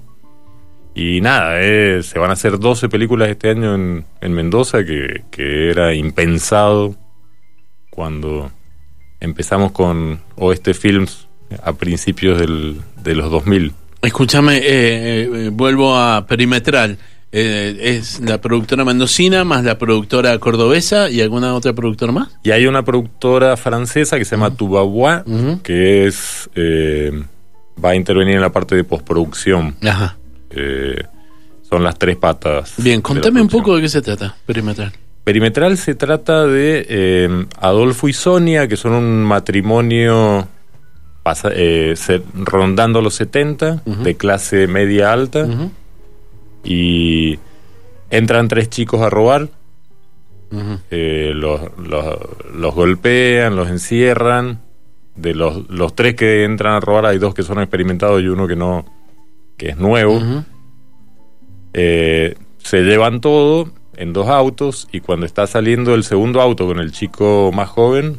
Y 0.95 1.19
nada, 1.21 1.61
eh, 1.61 2.01
se 2.03 2.17
van 2.19 2.29
a 2.29 2.33
hacer 2.33 2.57
12 2.57 2.87
películas 2.89 3.29
este 3.29 3.49
año 3.49 3.75
en, 3.75 4.05
en 4.21 4.33
Mendoza, 4.33 4.85
que, 4.85 5.23
que 5.29 5.69
era 5.69 5.93
impensado 5.93 6.95
cuando 7.89 8.49
empezamos 9.19 9.71
con 9.71 10.21
Oeste 10.37 10.73
Films 10.73 11.27
a 11.63 11.73
principios 11.73 12.39
del, 12.39 12.81
de 13.03 13.15
los 13.15 13.29
2000. 13.29 13.73
Escúchame, 14.01 14.57
eh, 14.57 14.63
eh, 15.23 15.49
vuelvo 15.51 15.97
a 15.97 16.25
Perimetral. 16.27 16.97
Eh, 17.37 17.97
es 17.97 18.21
la 18.21 18.39
productora 18.39 18.85
mendocina 18.85 19.43
más 19.43 19.65
la 19.65 19.77
productora 19.77 20.37
cordobesa 20.39 21.09
y 21.09 21.19
alguna 21.19 21.53
otra 21.53 21.73
productora 21.73 22.13
más. 22.13 22.29
Y 22.43 22.51
hay 22.51 22.65
una 22.65 22.85
productora 22.85 23.57
francesa 23.57 24.17
que 24.17 24.23
se 24.23 24.37
llama 24.37 24.55
Ujú. 25.25 25.61
que 25.61 26.05
es 26.07 26.49
eh, 26.55 27.11
va 27.83 27.89
a 27.89 27.95
intervenir 27.95 28.35
en 28.35 28.41
la 28.41 28.53
parte 28.53 28.75
de 28.75 28.85
postproducción. 28.85 29.75
Ajá. 29.83 30.15
Eh, 30.55 31.03
son 31.69 31.83
las 31.83 31.97
tres 31.99 32.15
patas. 32.17 32.73
Bien, 32.77 33.01
contame 33.01 33.41
un 33.41 33.47
poco 33.49 33.75
de 33.75 33.81
qué 33.81 33.89
se 33.89 34.01
trata, 34.01 34.35
Perimetral. 34.45 34.93
Perimetral 35.23 35.77
se 35.77 35.95
trata 35.95 36.45
de 36.45 36.85
eh, 36.87 37.45
Adolfo 37.59 38.07
y 38.07 38.13
Sonia, 38.13 38.67
que 38.67 38.77
son 38.77 38.93
un 38.93 39.23
matrimonio 39.23 40.47
pasa- 41.23 41.49
eh, 41.53 41.93
se- 41.95 42.21
rondando 42.35 43.01
los 43.01 43.15
70, 43.15 43.81
Ujú. 43.85 44.03
de 44.03 44.15
clase 44.15 44.67
media 44.67 45.11
alta, 45.11 45.47
y 46.63 47.39
entran 48.09 48.47
tres 48.47 48.69
chicos 48.69 49.01
a 49.01 49.09
robar. 49.09 49.49
Eh, 50.91 51.31
los, 51.35 51.59
los, 51.79 52.05
los 52.53 52.73
golpean, 52.75 53.55
los 53.55 53.67
encierran. 53.69 54.61
De 55.15 55.33
los, 55.33 55.69
los 55.69 55.95
tres 55.95 56.15
que 56.15 56.43
entran 56.43 56.73
a 56.75 56.79
robar 56.81 57.05
hay 57.07 57.17
dos 57.17 57.33
que 57.33 57.41
son 57.43 57.59
experimentados 57.59 58.21
y 58.21 58.27
uno 58.27 58.47
que 58.47 58.55
no, 58.55 58.85
que 59.57 59.69
es 59.69 59.77
nuevo. 59.77 60.21
Eh, 61.77 62.35
se 62.57 62.83
llevan 62.83 63.19
todo 63.19 63.69
en 63.97 64.13
dos 64.13 64.29
autos 64.29 64.87
y 64.93 65.01
cuando 65.01 65.25
está 65.25 65.45
saliendo 65.45 65.93
el 65.93 66.05
segundo 66.05 66.41
auto 66.41 66.65
con 66.65 66.79
el 66.79 66.93
chico 66.93 67.51
más 67.53 67.67
joven, 67.67 68.17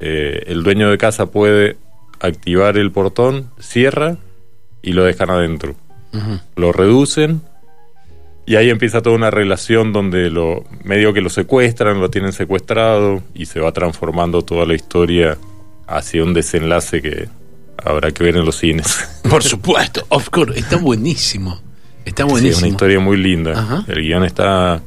eh, 0.00 0.44
el 0.46 0.62
dueño 0.62 0.90
de 0.90 0.96
casa 0.96 1.26
puede 1.26 1.76
activar 2.20 2.78
el 2.78 2.90
portón, 2.92 3.50
cierra 3.58 4.16
y 4.80 4.92
lo 4.92 5.04
dejan 5.04 5.28
adentro. 5.28 5.74
Lo 6.56 6.72
reducen 6.72 7.42
y 8.46 8.56
ahí 8.56 8.70
empieza 8.70 9.02
toda 9.02 9.14
una 9.14 9.30
relación 9.30 9.92
donde 9.92 10.30
lo 10.30 10.64
medio 10.82 11.12
que 11.12 11.20
lo 11.20 11.28
secuestran, 11.28 12.00
lo 12.00 12.08
tienen 12.08 12.32
secuestrado 12.32 13.22
y 13.34 13.44
se 13.44 13.60
va 13.60 13.72
transformando 13.72 14.40
toda 14.40 14.64
la 14.64 14.72
historia 14.72 15.36
hacia 15.86 16.24
un 16.24 16.32
desenlace 16.32 17.02
que 17.02 17.28
habrá 17.76 18.10
que 18.12 18.24
ver 18.24 18.38
en 18.38 18.46
los 18.46 18.56
cines. 18.56 19.20
Por 19.28 19.42
supuesto, 19.42 20.06
of 20.08 20.30
course, 20.30 20.58
está 20.58 20.76
buenísimo. 20.76 21.65
Está 22.06 22.22
Sí, 22.22 22.26
es 22.28 22.32
buenísimo. 22.32 22.58
una 22.60 22.68
historia 22.68 23.00
muy 23.00 23.16
linda. 23.18 23.52
Ajá. 23.52 23.84
El 23.88 24.00
guion 24.00 24.24
está 24.24 24.80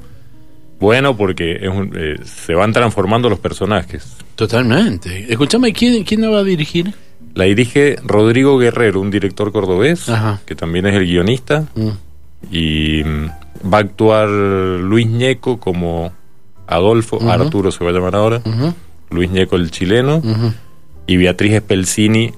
bueno 0.80 1.16
porque 1.16 1.58
es 1.62 1.70
un- 1.70 1.92
eh, 1.96 2.16
se 2.24 2.56
van 2.56 2.74
transformando 2.74 3.30
los 3.30 3.38
personajes. 3.40 4.16
Totalmente. 4.36 5.26
Escúchame, 5.32 5.72
¿quién, 5.74 6.04
¿quién 6.04 6.22
la 6.22 6.30
va 6.30 6.40
a 6.40 6.44
dirigir? 6.44 6.94
La 7.36 7.44
dirige 7.44 7.98
Rodrigo 8.04 8.58
Guerrero, 8.58 9.02
un 9.02 9.12
director 9.12 9.52
cordobés, 9.52 10.10
Ajá. 10.10 10.40
que 10.46 10.56
también 10.56 10.88
es 10.88 10.96
el 10.96 11.06
guionista. 11.06 11.66
Mm. 11.76 11.90
Y 12.52 13.04
mm, 13.04 13.70
va 13.72 13.78
a 13.80 13.82
actuar 13.82 14.30
Luis 14.30 15.06
Ñeco 15.08 15.60
como 15.60 16.12
Adolfo. 16.68 17.20
Arturo 17.30 17.72
se 17.72 17.84
va 17.84 17.90
a 17.90 17.94
llamar 17.94 18.16
ahora, 18.16 18.42
Ujú. 18.46 18.74
Luis 19.12 19.30
Ñeco 19.30 19.56
el 19.58 19.72
chileno, 19.72 20.22
y 21.06 21.18
Beatriz 21.18 21.58
Spelzini 21.58 22.32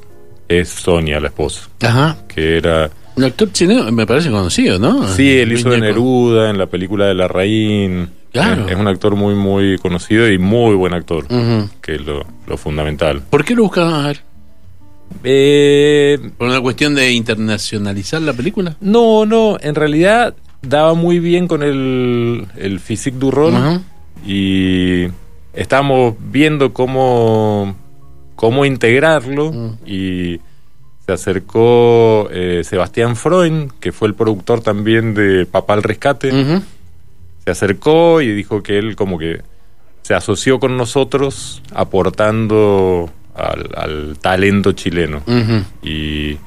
es 0.47 0.69
Sonia, 0.69 1.19
la 1.19 1.27
esposa, 1.27 1.69
Ajá. 1.81 2.17
que 2.27 2.57
era... 2.57 2.89
Un 3.15 3.23
actor 3.25 3.51
chileno 3.51 3.91
me 3.91 4.05
parece 4.07 4.29
conocido, 4.31 4.79
¿no? 4.79 5.07
Sí, 5.09 5.29
él 5.39 5.51
hizo 5.51 5.69
de. 5.69 5.79
Neruda 5.81 6.49
en 6.49 6.57
la 6.57 6.67
película 6.67 7.07
de 7.07 7.13
La 7.15 7.27
Raín. 7.27 8.09
Claro. 8.31 8.65
Es, 8.65 8.71
es 8.71 8.77
un 8.77 8.87
actor 8.87 9.15
muy, 9.15 9.35
muy 9.35 9.77
conocido 9.77 10.29
y 10.31 10.37
muy 10.37 10.73
buen 10.75 10.93
actor, 10.93 11.25
que 11.81 11.95
es 11.95 12.05
lo, 12.05 12.25
lo 12.47 12.57
fundamental. 12.57 13.21
¿Por 13.29 13.43
qué 13.43 13.53
lo 13.55 13.63
buscaban 13.63 13.93
a 13.93 14.07
ver? 14.07 14.21
Eh, 15.23 16.17
¿Por 16.37 16.47
una 16.47 16.61
cuestión 16.61 16.95
de 16.95 17.11
internacionalizar 17.11 18.21
la 18.21 18.33
película? 18.33 18.77
no, 18.79 19.25
no, 19.25 19.57
en 19.59 19.75
realidad 19.75 20.33
daba 20.61 20.93
muy 20.93 21.19
bien 21.19 21.47
con 21.47 21.63
el, 21.63 22.47
el 22.57 22.79
physique 22.79 23.17
du 23.17 23.29
rol 23.31 23.53
Ajá. 23.55 23.81
y 24.25 25.07
estamos 25.53 26.15
viendo 26.31 26.71
cómo, 26.71 27.75
cómo 28.35 28.63
integrarlo 28.65 29.51
Mm. 29.51 29.69
y 29.85 30.39
se 31.05 31.13
acercó 31.13 32.29
eh, 32.31 32.63
Sebastián 32.63 33.15
Freund, 33.15 33.71
que 33.79 33.91
fue 33.91 34.07
el 34.07 34.13
productor 34.13 34.61
también 34.61 35.13
de 35.13 35.45
Papá 35.45 35.73
al 35.73 35.83
Rescate, 35.83 36.31
se 37.43 37.51
acercó 37.51 38.21
y 38.21 38.31
dijo 38.33 38.61
que 38.61 38.77
él 38.77 38.95
como 38.95 39.17
que 39.17 39.41
se 40.03 40.13
asoció 40.13 40.59
con 40.59 40.77
nosotros 40.77 41.61
aportando 41.73 43.09
al, 43.35 43.69
al 43.75 44.17
talento 44.19 44.73
chileno. 44.73 45.21
Y, 45.81 46.37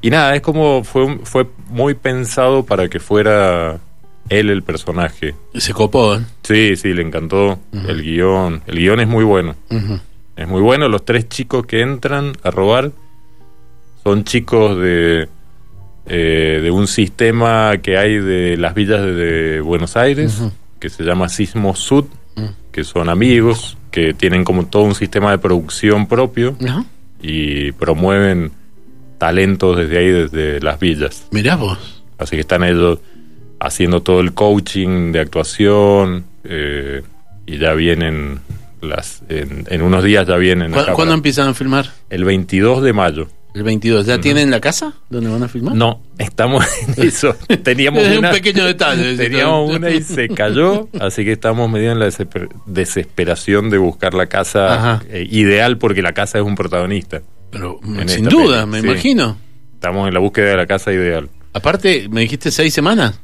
y 0.00 0.10
nada, 0.10 0.34
es 0.34 0.42
como 0.42 0.84
fue, 0.84 1.18
fue 1.24 1.46
muy 1.68 1.94
pensado 1.94 2.64
para 2.64 2.88
que 2.88 3.00
fuera 3.00 3.80
él 4.28 4.50
el 4.50 4.62
personaje. 4.62 5.34
Se 5.54 5.72
copó, 5.72 6.14
¿eh? 6.14 6.20
Sí, 6.42 6.76
sí, 6.76 6.92
le 6.94 7.02
encantó 7.02 7.58
el 7.72 8.02
guion. 8.02 8.62
El 8.66 8.78
guion 8.78 9.00
es 9.00 9.08
muy 9.08 9.24
bueno. 9.24 9.56
Es 10.36 10.48
muy 10.48 10.60
bueno. 10.60 10.88
Los 10.88 11.04
tres 11.04 11.28
chicos 11.28 11.66
que 11.66 11.80
entran 11.82 12.32
a 12.42 12.50
robar 12.50 12.92
son 14.02 14.24
chicos 14.24 14.78
de, 14.78 15.28
eh, 16.06 16.60
de 16.62 16.70
un 16.70 16.86
sistema 16.86 17.76
que 17.82 17.96
hay 17.98 18.18
de 18.18 18.56
las 18.56 18.74
villas 18.74 19.02
de, 19.02 19.60
Buenos 19.60 19.96
Aires, 19.96 20.40
que 20.80 20.88
se 20.90 21.04
llama 21.04 21.28
Sismo 21.28 21.74
Sud, 21.76 22.06
Mm. 22.34 22.46
que 22.72 22.82
son 22.82 23.08
amigos, 23.10 23.76
que 23.90 24.14
tienen 24.14 24.42
como 24.42 24.64
todo 24.66 24.84
un 24.84 24.94
sistema 24.94 25.30
de 25.32 25.36
producción 25.38 26.06
propio 26.06 26.56
y 27.20 27.72
promueven 27.72 28.50
talentos 29.18 29.76
desde 29.76 29.98
ahí, 29.98 30.08
desde 30.10 30.60
las 30.60 30.80
villas. 30.80 31.26
Mirá 31.30 31.56
vos. 31.56 32.02
Así 32.18 32.36
que 32.36 32.40
están 32.40 32.64
ellos 32.64 33.00
haciendo 33.60 34.00
todo 34.02 34.20
el 34.20 34.32
coaching 34.32 35.12
de 35.12 35.20
actuación 35.20 36.24
eh, 36.44 37.02
y 37.46 37.58
ya 37.58 37.74
vienen 37.74 38.40
las 38.80 39.22
en, 39.28 39.64
en 39.68 39.82
unos 39.82 40.02
días 40.02 40.26
ya 40.26 40.36
vienen 40.36 40.72
¿Cu- 40.72 40.78
acá 40.80 40.92
¿Cuándo 40.94 41.10
para- 41.10 41.18
empiezan 41.18 41.48
a 41.48 41.54
filmar? 41.54 41.86
el 42.10 42.24
22 42.24 42.82
de 42.82 42.92
mayo 42.92 43.28
El 43.54 43.62
22. 43.64 44.06
¿Ya 44.06 44.18
tienen 44.20 44.50
la 44.50 44.60
casa 44.60 44.94
donde 45.10 45.28
van 45.30 45.42
a 45.42 45.48
filmar? 45.48 45.74
no 45.74 46.00
estamos 46.18 46.64
en 46.96 47.04
eso 47.08 47.34
teníamos 47.62 48.02
Es 48.02 48.12
un 48.12 48.18
una 48.18 48.30
pequeño 48.30 48.64
detalle. 48.64 49.16
teníamos 49.16 49.74
una 49.76 49.90
y 49.90 50.02
se 50.02 50.28
cayó 50.28 50.88
así 51.00 51.24
que 51.24 51.32
estamos 51.32 51.70
medio 51.70 51.92
en 51.92 51.98
la 51.98 52.06
desesper- 52.06 52.48
desesperación 52.66 53.68
de 53.70 53.78
buscar 53.78 54.14
la 54.14 54.26
casa 54.26 55.02
eh, 55.08 55.26
ideal 55.30 55.78
porque 55.78 56.00
la 56.02 56.12
casa 56.12 56.38
es 56.38 56.44
un 56.44 56.54
protagonista 56.54 57.22
Pero 57.50 57.78
sin 58.06 58.24
duda, 58.26 58.60
peli, 58.66 58.70
me 58.72 58.80
sí. 58.80 58.86
imagino. 58.86 59.36
estamos 59.74 60.08
en 60.08 60.14
la 60.14 60.20
búsqueda 60.20 60.46
de 60.50 60.56
la 60.56 60.66
casa 60.66 60.92
ideal 60.92 61.28
Aparte, 61.54 62.08
me 62.10 62.22
dijiste 62.22 62.50
seis 62.50 62.72
semanas. 62.72 63.20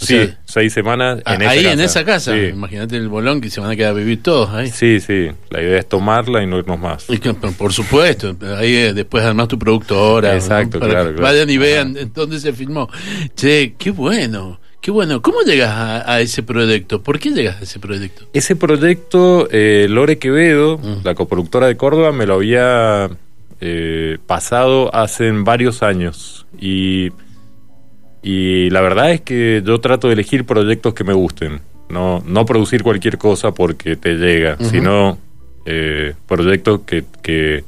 O 0.00 0.04
sí 0.06 0.16
sea, 0.16 0.38
seis 0.44 0.72
semanas 0.72 1.22
a- 1.24 1.34
en 1.36 1.42
esa 1.42 1.50
ahí 1.50 1.58
casa. 1.62 1.72
en 1.72 1.80
esa 1.80 2.04
casa. 2.04 2.32
Sí. 2.34 2.40
Imagínate 2.52 2.96
el 2.96 3.08
bolón 3.08 3.40
que 3.40 3.48
se 3.48 3.60
van 3.60 3.70
a 3.70 3.76
quedar 3.76 3.90
a 3.92 3.94
vivir 3.94 4.22
todos 4.22 4.50
ahí. 4.50 4.68
Sí, 4.68 4.98
sí, 5.00 5.28
la 5.50 5.62
idea 5.62 5.78
es 5.78 5.88
tomarla 5.88 6.42
y 6.42 6.46
no 6.46 6.58
irnos 6.58 6.78
más. 6.80 7.08
Y 7.08 7.18
que, 7.18 7.32
por 7.34 7.72
supuesto, 7.72 8.36
ahí 8.58 8.74
eh, 8.74 8.92
después 8.92 9.22
además 9.24 9.48
tu 9.48 9.58
productora. 9.58 10.34
Exacto, 10.34 10.80
Para 10.80 10.90
claro, 10.92 11.08
que 11.10 11.16
claro. 11.16 11.32
Vayan 11.32 11.50
y 11.50 11.58
vean 11.58 11.96
dónde 12.12 12.40
se 12.40 12.52
filmó. 12.52 12.88
Che, 13.36 13.74
qué 13.78 13.90
bueno, 13.92 14.60
qué 14.80 14.90
bueno. 14.90 15.22
¿Cómo 15.22 15.40
llegas 15.42 15.70
a, 15.70 16.12
a 16.12 16.20
ese 16.20 16.42
proyecto? 16.42 17.00
¿Por 17.02 17.18
qué 17.20 17.30
llegas 17.30 17.60
a 17.60 17.64
ese 17.64 17.78
proyecto? 17.78 18.26
Ese 18.32 18.56
proyecto, 18.56 19.48
eh, 19.52 19.86
Lore 19.88 20.18
Quevedo, 20.18 20.76
Mm. 20.78 21.04
la 21.04 21.14
coproductora 21.14 21.68
de 21.68 21.76
Córdoba, 21.76 22.10
me 22.12 22.26
lo 22.26 22.34
había 22.34 23.08
eh, 23.60 24.18
pasado 24.26 24.92
hace 24.94 25.30
varios 25.30 25.82
años. 25.84 26.46
Y, 26.60 27.10
y 28.26 28.70
la 28.70 28.80
verdad 28.80 29.12
es 29.12 29.20
que 29.20 29.62
yo 29.64 29.80
trato 29.80 30.06
de 30.06 30.14
elegir 30.14 30.46
proyectos 30.46 30.94
que 30.94 31.04
me 31.04 31.12
gusten. 31.12 31.60
No, 31.90 32.22
no 32.26 32.46
producir 32.46 32.82
cualquier 32.82 33.18
cosa 33.18 33.52
porque 33.52 33.96
te 33.96 34.14
llega, 34.14 34.56
sino 34.58 35.18
eh, 35.66 36.14
proyectos 36.26 36.80
que, 36.86 37.04
que, 37.22 37.64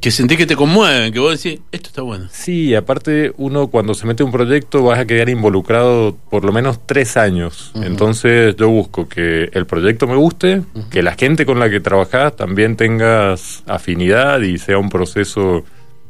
Que 0.00 0.10
sentí 0.10 0.38
que 0.38 0.46
te 0.46 0.56
conmueven, 0.56 1.12
que 1.12 1.18
vos 1.18 1.42
decís, 1.42 1.60
esto 1.70 1.88
está 1.88 2.00
bueno. 2.00 2.28
Sí, 2.32 2.74
aparte 2.74 3.34
uno 3.36 3.66
cuando 3.66 3.92
se 3.92 4.06
mete 4.06 4.22
en 4.22 4.28
un 4.28 4.32
proyecto 4.32 4.82
vas 4.84 4.98
a 4.98 5.04
quedar 5.04 5.28
involucrado 5.28 6.16
por 6.30 6.46
lo 6.46 6.52
menos 6.52 6.86
tres 6.86 7.18
años. 7.18 7.70
Entonces 7.74 8.56
yo 8.56 8.70
busco 8.70 9.06
que 9.06 9.50
el 9.52 9.66
proyecto 9.66 10.06
me 10.06 10.16
guste, 10.16 10.62
que 10.90 11.02
la 11.02 11.12
gente 11.12 11.44
con 11.44 11.58
la 11.58 11.68
que 11.68 11.80
trabajás 11.80 12.34
también 12.36 12.76
tengas 12.76 13.62
afinidad 13.66 14.40
y 14.40 14.56
sea 14.56 14.78
un 14.78 14.88
proceso, 14.88 15.62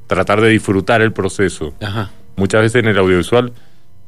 tratar 0.07 0.41
de 0.41 0.51
disfrutar 0.51 1.03
el 1.03 1.13
proceso. 1.13 1.75
Ajá. 1.81 2.13
Muchas 2.37 2.63
veces 2.63 2.83
en 2.83 2.89
el 2.89 2.99
audiovisual 2.99 3.53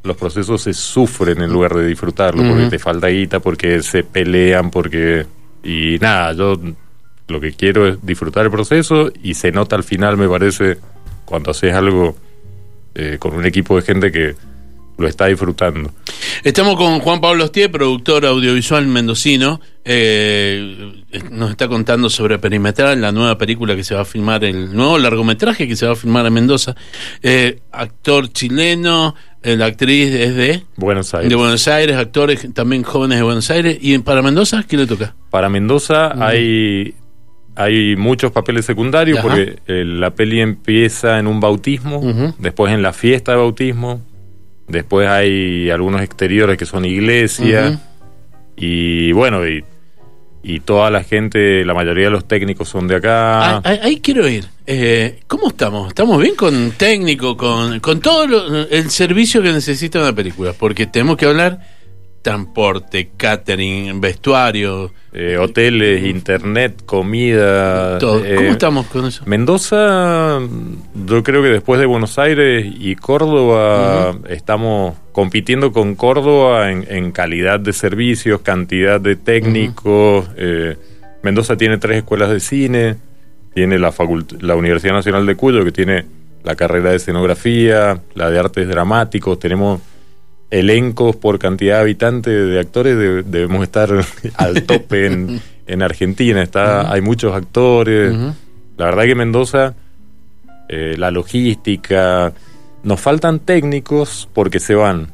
los 0.06 0.16
procesos 0.16 0.62
se 0.62 0.72
sufren 0.72 1.42
en 1.42 1.52
lugar 1.52 1.74
de 1.74 1.86
disfrutarlo, 1.86 2.42
porque 2.42 2.70
te 2.70 2.78
falta 2.78 3.08
guita, 3.08 3.40
porque 3.40 3.82
se 3.82 4.04
pelean, 4.04 4.70
porque... 4.70 5.26
Y 5.62 5.98
nada, 6.00 6.32
yo 6.32 6.58
lo 7.28 7.40
que 7.40 7.52
quiero 7.52 7.88
es 7.88 8.06
disfrutar 8.06 8.44
el 8.44 8.50
proceso 8.50 9.10
y 9.22 9.34
se 9.34 9.50
nota 9.50 9.74
al 9.74 9.82
final, 9.82 10.16
me 10.16 10.28
parece, 10.28 10.78
cuando 11.24 11.50
haces 11.50 11.74
algo 11.74 12.16
eh, 12.94 13.16
con 13.18 13.34
un 13.34 13.44
equipo 13.44 13.76
de 13.76 13.82
gente 13.82 14.12
que 14.12 14.34
lo 14.98 15.06
está 15.06 15.26
disfrutando. 15.26 15.92
Estamos 16.42 16.76
con 16.76 17.00
Juan 17.00 17.20
Pablo 17.20 17.44
Ostier, 17.44 17.70
productor 17.70 18.24
audiovisual 18.24 18.86
mendocino. 18.86 19.60
Eh, 19.84 21.04
nos 21.30 21.50
está 21.50 21.68
contando 21.68 22.08
sobre 22.08 22.38
Perimetral, 22.38 23.00
la 23.00 23.12
nueva 23.12 23.36
película 23.36 23.76
que 23.76 23.84
se 23.84 23.94
va 23.94 24.02
a 24.02 24.04
filmar, 24.04 24.44
el 24.44 24.74
nuevo 24.74 24.98
largometraje 24.98 25.68
que 25.68 25.76
se 25.76 25.86
va 25.86 25.92
a 25.92 25.96
filmar 25.96 26.26
en 26.26 26.32
Mendoza. 26.32 26.74
Eh, 27.22 27.60
actor 27.72 28.32
chileno, 28.32 29.14
la 29.42 29.66
actriz 29.66 30.12
es 30.12 30.34
de, 30.34 30.62
Buenos 30.76 31.14
Aires. 31.14 31.30
de 31.30 31.36
Buenos 31.36 31.68
Aires, 31.68 31.96
actores 31.96 32.52
también 32.52 32.82
jóvenes 32.82 33.18
de 33.18 33.24
Buenos 33.24 33.50
Aires. 33.50 33.78
¿Y 33.80 33.98
para 33.98 34.22
Mendoza 34.22 34.64
qué 34.66 34.76
le 34.76 34.86
toca? 34.86 35.14
Para 35.30 35.48
Mendoza 35.48 36.12
hay, 36.26 36.94
hay 37.54 37.96
muchos 37.96 38.32
papeles 38.32 38.64
secundarios 38.64 39.18
Ajá. 39.18 39.28
porque 39.28 39.58
eh, 39.66 39.84
la 39.84 40.10
peli 40.10 40.40
empieza 40.40 41.18
en 41.18 41.26
un 41.26 41.40
bautismo, 41.40 42.34
después 42.38 42.72
en 42.72 42.82
la 42.82 42.92
fiesta 42.92 43.32
de 43.32 43.38
bautismo, 43.38 44.00
después 44.68 45.08
hay 45.08 45.70
algunos 45.70 46.02
exteriores 46.02 46.58
que 46.58 46.66
son 46.66 46.84
iglesias 46.84 47.78
y 48.56 49.12
bueno, 49.12 49.46
y, 49.46 49.64
y 50.48 50.60
toda 50.60 50.90
la 50.90 51.02
gente, 51.02 51.64
la 51.64 51.74
mayoría 51.74 52.04
de 52.04 52.10
los 52.10 52.26
técnicos 52.28 52.68
son 52.68 52.86
de 52.86 52.94
acá. 52.96 53.56
Ah, 53.56 53.62
ahí, 53.82 53.98
quiero 54.00 54.28
ir. 54.28 54.44
Eh, 54.64 55.18
¿Cómo 55.26 55.48
estamos? 55.48 55.88
¿Estamos 55.88 56.22
bien 56.22 56.36
con 56.36 56.70
técnico, 56.76 57.36
con, 57.36 57.80
con 57.80 58.00
todo 58.00 58.26
lo- 58.28 58.68
el 58.68 58.90
servicio 58.90 59.42
que 59.42 59.50
necesita 59.52 59.98
una 59.98 60.12
película? 60.12 60.52
Porque 60.56 60.86
tenemos 60.86 61.16
que 61.16 61.26
hablar 61.26 61.58
transporte, 62.30 63.10
catering, 63.16 64.00
vestuario, 64.00 64.90
Eh, 65.12 65.36
hoteles, 65.38 66.04
internet, 66.04 66.82
comida. 66.84 67.98
todo. 67.98 68.24
eh, 68.24 68.34
¿Cómo 68.34 68.50
estamos 68.50 68.86
con 68.86 69.06
eso? 69.06 69.22
Mendoza, 69.26 70.40
yo 71.06 71.22
creo 71.22 71.40
que 71.42 71.48
después 71.50 71.78
de 71.78 71.86
Buenos 71.86 72.18
Aires 72.18 72.66
y 72.80 72.96
Córdoba, 72.96 74.18
estamos 74.28 74.96
compitiendo 75.12 75.70
con 75.72 75.94
Córdoba 75.94 76.72
en, 76.72 76.84
en 76.90 77.12
calidad 77.12 77.60
de 77.60 77.72
servicios, 77.72 78.40
cantidad 78.40 79.00
de 79.00 79.14
técnicos. 79.14 80.28
eh, 80.36 80.76
Mendoza 81.22 81.56
tiene 81.56 81.78
tres 81.78 81.98
escuelas 81.98 82.30
de 82.30 82.40
cine, 82.40 82.96
tiene 83.54 83.78
la, 83.78 83.92
facult- 83.92 84.40
la 84.40 84.56
Universidad 84.56 84.94
Nacional 84.94 85.24
de 85.26 85.36
Cuyo, 85.36 85.64
que 85.64 85.70
tiene 85.72 86.04
la 86.42 86.56
carrera 86.56 86.90
de 86.90 86.96
escenografía, 86.96 88.00
la 88.14 88.30
de 88.30 88.38
artes 88.40 88.66
dramáticos, 88.68 89.38
tenemos 89.38 89.80
elencos 90.50 91.16
por 91.16 91.38
cantidad 91.38 91.76
de 91.76 91.80
habitantes 91.82 92.48
de 92.48 92.58
actores, 92.60 92.96
de- 92.96 93.22
debemos 93.22 93.62
estar 93.62 93.90
al 94.36 94.62
tope 94.64 95.06
en, 95.06 95.40
en 95.66 95.82
Argentina, 95.82 96.42
está, 96.42 96.92
hay 96.92 97.00
muchos 97.00 97.34
actores. 97.34 98.14
La 98.76 98.84
verdad 98.86 99.04
que 99.04 99.14
Mendoza, 99.14 99.74
eh, 100.68 100.94
la 100.98 101.10
logística, 101.10 102.32
nos 102.82 103.00
faltan 103.00 103.40
técnicos 103.40 104.28
porque 104.32 104.60
se 104.60 104.74
van. 104.74 105.08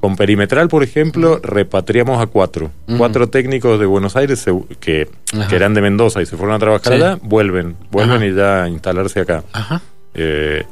Con 0.00 0.16
Perimetral, 0.16 0.68
por 0.68 0.82
ejemplo, 0.82 1.38
repatriamos 1.44 2.20
a 2.20 2.26
cuatro. 2.26 2.72
Cuatro 2.98 3.28
técnicos 3.28 3.78
de 3.78 3.86
Buenos 3.86 4.16
Aires 4.16 4.40
se- 4.40 4.52
que, 4.80 5.08
eran 5.52 5.74
de 5.74 5.80
Mendoza 5.80 6.20
y 6.20 6.26
se 6.26 6.36
fueron 6.36 6.56
a 6.56 6.58
trabajar 6.58 6.94
Sí. 6.94 7.00
allá, 7.00 7.18
vuelven, 7.22 7.76
vuelven 7.92 8.16
Ajá. 8.16 8.26
y 8.26 8.34
ya 8.34 8.62
a 8.64 8.68
instalarse 8.68 9.20
acá. 9.20 9.44
Ajá. 9.52 9.80
Eh, 10.14 10.64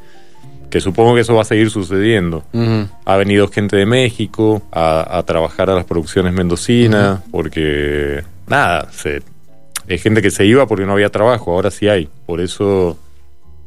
que 0.71 0.81
supongo 0.81 1.15
que 1.15 1.21
eso 1.21 1.35
va 1.35 1.43
a 1.43 1.45
seguir 1.45 1.71
sucediendo. 1.71 2.45
Ha 3.05 3.17
venido 3.17 3.49
gente 3.49 3.77
de 3.77 3.87
México 3.87 4.63
a, 4.73 5.19
a 5.19 5.23
trabajar 5.25 5.69
a 5.69 5.75
las 5.75 5.85
producciones 5.85 6.33
mendocinas, 6.33 7.21
porque 7.31 8.23
nada, 8.47 8.89
se, 8.93 9.23
es 9.87 10.03
gente 10.03 10.23
que 10.23 10.31
se 10.31 10.47
iba 10.47 10.67
porque 10.67 10.87
no 10.87 10.93
había 10.93 11.11
trabajo, 11.11 11.53
ahora 11.53 11.71
sí 11.71 11.89
hay. 11.89 12.09
Por 12.27 12.41
eso. 12.41 12.97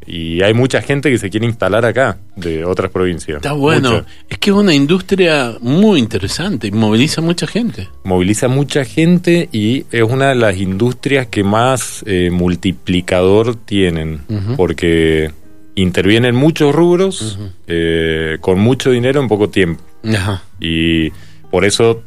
Y 0.05 0.41
hay 0.41 0.53
mucha 0.53 0.81
gente 0.81 1.09
que 1.09 1.17
se 1.17 1.29
quiere 1.29 1.45
instalar 1.45 1.85
acá, 1.85 2.17
de 2.35 2.65
otras 2.65 2.91
provincias. 2.91 3.37
Está 3.37 3.53
bueno. 3.53 3.91
Mucha. 3.91 4.05
Es 4.29 4.37
que 4.37 4.49
es 4.49 4.55
una 4.55 4.73
industria 4.73 5.55
muy 5.61 5.99
interesante 5.99 6.67
y 6.67 6.71
moviliza 6.71 7.21
mucha 7.21 7.47
gente. 7.47 7.87
Moviliza 8.03 8.49
mucha 8.49 8.83
gente 8.83 9.47
y 9.53 9.85
es 9.91 10.03
una 10.03 10.29
de 10.29 10.35
las 10.35 10.57
industrias 10.57 11.27
que 11.27 11.45
más 11.45 12.03
eh, 12.05 12.29
multiplicador 12.31 13.55
tienen, 13.55 14.21
porque 14.57 15.31
intervienen 15.75 16.35
muchos 16.35 16.73
rubros 16.73 17.39
eh, 17.67 18.37
con 18.41 18.59
mucho 18.59 18.91
dinero 18.91 19.21
en 19.21 19.27
poco 19.27 19.49
tiempo. 19.49 19.83
Ajá. 20.03 20.43
Y 20.59 21.11
por 21.49 21.65
eso 21.65 22.03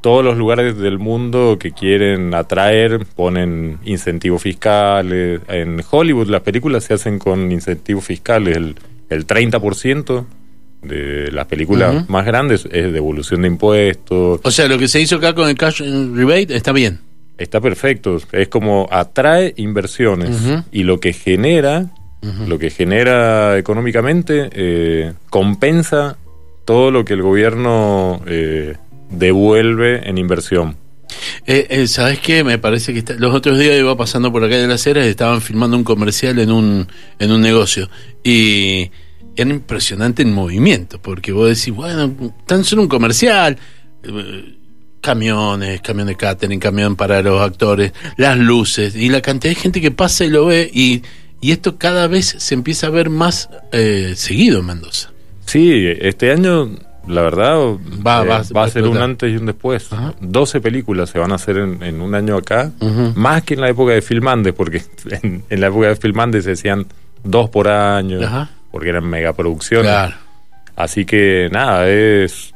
todos 0.00 0.24
los 0.24 0.36
lugares 0.36 0.76
del 0.78 0.98
mundo 0.98 1.56
que 1.58 1.72
quieren 1.72 2.34
atraer 2.34 3.06
ponen 3.16 3.78
incentivos 3.84 4.42
fiscales. 4.42 5.40
En 5.48 5.82
Hollywood 5.90 6.28
las 6.28 6.42
películas 6.42 6.84
se 6.84 6.94
hacen 6.94 7.18
con 7.18 7.50
incentivos 7.50 8.04
fiscales. 8.04 8.56
El, 8.56 8.76
el 9.08 9.26
30% 9.26 10.26
de 10.82 11.30
las 11.32 11.46
películas 11.46 12.08
más 12.08 12.24
grandes 12.24 12.68
es 12.70 12.92
devolución 12.92 13.42
de 13.42 13.48
impuestos. 13.48 14.40
O 14.42 14.50
sea, 14.50 14.68
lo 14.68 14.78
que 14.78 14.88
se 14.88 15.00
hizo 15.00 15.16
acá 15.16 15.34
con 15.34 15.48
el 15.48 15.56
cash 15.56 15.82
rebate 16.14 16.54
está 16.54 16.72
bien. 16.72 17.00
Está 17.38 17.60
perfecto. 17.60 18.18
Es 18.32 18.48
como 18.48 18.88
atrae 18.90 19.52
inversiones 19.56 20.38
y 20.72 20.84
lo 20.84 21.00
que 21.00 21.12
genera, 21.12 21.90
lo 22.46 22.58
que 22.58 22.70
genera 22.70 23.58
económicamente, 23.58 24.48
eh, 24.52 25.12
compensa 25.30 26.16
todo 26.64 26.90
lo 26.90 27.04
que 27.04 27.14
el 27.14 27.22
gobierno 27.22 28.20
eh, 28.26 28.76
devuelve 29.10 30.08
en 30.08 30.18
inversión. 30.18 30.76
Eh, 31.46 31.66
eh, 31.70 31.86
¿Sabes 31.86 32.18
qué? 32.18 32.42
Me 32.42 32.58
parece 32.58 32.92
que 32.92 32.98
está- 32.98 33.14
los 33.14 33.32
otros 33.34 33.58
días 33.58 33.78
iba 33.78 33.96
pasando 33.96 34.32
por 34.32 34.42
acá 34.42 34.56
de 34.56 34.66
las 34.66 34.84
Heras 34.86 35.06
y 35.06 35.10
estaban 35.10 35.40
filmando 35.40 35.76
un 35.76 35.84
comercial 35.84 36.38
en 36.40 36.50
un, 36.50 36.88
en 37.18 37.30
un 37.30 37.40
negocio. 37.40 37.88
Y 38.24 38.90
era 39.36 39.50
impresionante 39.50 40.22
el 40.22 40.28
movimiento, 40.32 41.00
porque 41.00 41.30
vos 41.32 41.48
decís, 41.48 41.72
bueno, 41.74 42.12
tan 42.46 42.64
solo 42.64 42.82
un 42.82 42.88
comercial, 42.88 43.56
camiones, 45.00 45.80
camión 45.82 46.08
de 46.08 46.16
catering, 46.16 46.58
camión 46.58 46.96
para 46.96 47.22
los 47.22 47.40
actores, 47.40 47.92
las 48.16 48.36
luces, 48.38 48.96
y 48.96 49.08
la 49.08 49.20
cantidad 49.20 49.54
de 49.54 49.60
gente 49.60 49.80
que 49.80 49.90
pasa 49.92 50.24
y 50.24 50.30
lo 50.30 50.46
ve, 50.46 50.68
y, 50.72 51.02
y 51.40 51.52
esto 51.52 51.76
cada 51.78 52.06
vez 52.06 52.34
se 52.38 52.54
empieza 52.54 52.86
a 52.86 52.90
ver 52.90 53.10
más 53.10 53.48
eh, 53.72 54.14
seguido 54.16 54.60
en 54.60 54.66
Mendoza. 54.66 55.10
Sí, 55.44 55.86
este 56.00 56.32
año, 56.32 56.70
la 57.06 57.22
verdad, 57.22 57.56
Va- 58.04 58.22
eh, 58.22 58.26
va- 58.28 58.38
va, 58.38 58.42
va 58.56 58.64
a 58.64 58.68
ser 58.70 58.84
un 58.84 58.98
antes 58.98 59.32
y 59.32 59.36
un 59.36 59.46
después. 59.46 59.92
Ajá. 59.92 60.14
12 60.20 60.60
películas 60.60 61.10
se 61.10 61.18
van 61.18 61.30
a 61.32 61.36
hacer 61.36 61.56
en, 61.58 61.82
en 61.82 62.00
un 62.00 62.14
año 62.14 62.36
acá, 62.36 62.72
más 63.14 63.42
que 63.44 63.54
en 63.54 63.60
la 63.60 63.68
época 63.68 63.92
de 63.92 64.02
Filmandes, 64.02 64.54
porque 64.54 64.82
en, 65.22 65.44
en 65.48 65.60
la 65.60 65.68
época 65.68 65.88
de 65.88 65.96
Filmandes 65.96 66.44
se 66.44 66.52
hacían 66.52 66.86
dos 67.22 67.48
por 67.50 67.68
año, 67.68 68.20
Ajá. 68.24 68.50
porque 68.72 68.88
eran 68.88 69.04
megaproducciones. 69.08 69.86
Claro. 69.86 70.16
Así 70.74 71.04
que 71.06 71.48
nada, 71.52 71.88
es, 71.88 72.52